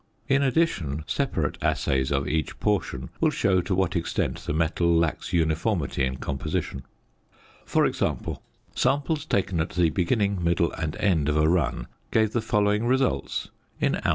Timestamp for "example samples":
7.85-9.27